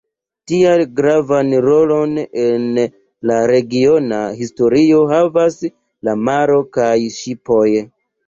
[0.51, 2.63] Tial gravan rolon en
[3.31, 5.59] la regiona historio havas
[6.09, 7.67] la maro kaj ŝipoj.